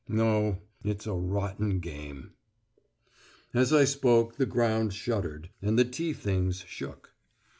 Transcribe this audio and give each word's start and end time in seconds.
No, 0.09 0.57
it's 0.83 1.05
a 1.05 1.13
rotten 1.13 1.79
game." 1.79 2.31
As 3.53 3.71
I 3.71 3.83
spoke, 3.85 4.35
the 4.37 4.47
ground 4.47 4.95
shuddered, 4.95 5.51
and 5.61 5.77
the 5.77 5.85
tea 5.85 6.11
things 6.13 6.61
shook. 6.61 7.13